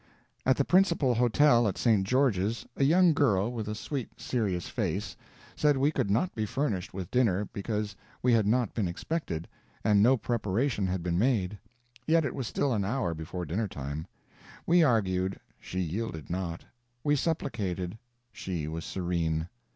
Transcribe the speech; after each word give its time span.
At 0.47 0.57
the 0.57 0.65
principal 0.65 1.13
hotel 1.13 1.67
at 1.67 1.77
St. 1.77 2.03
George's, 2.07 2.65
a 2.75 2.83
young 2.83 3.13
girl, 3.13 3.51
with 3.51 3.67
a 3.67 3.75
sweet, 3.75 4.19
serious 4.19 4.67
face, 4.67 5.15
said 5.55 5.77
we 5.77 5.91
could 5.91 6.09
not 6.09 6.33
be 6.33 6.43
furnished 6.43 6.91
with 6.91 7.11
dinner, 7.11 7.47
because 7.53 7.95
we 8.23 8.33
had 8.33 8.47
not 8.47 8.73
been 8.73 8.87
expected, 8.87 9.47
and 9.83 10.01
no 10.01 10.17
preparation 10.17 10.87
had 10.87 11.03
been 11.03 11.19
made. 11.19 11.59
Yet 12.07 12.25
it 12.25 12.33
was 12.33 12.47
still 12.47 12.73
an 12.73 12.83
hour 12.83 13.13
before 13.13 13.45
dinner 13.45 13.67
time. 13.67 14.07
We 14.65 14.81
argued, 14.81 15.39
she 15.59 15.79
yielded 15.81 16.31
not; 16.31 16.65
we 17.03 17.15
supplicated, 17.15 17.99
she 18.31 18.67
was 18.67 18.85
serene. 18.85 19.49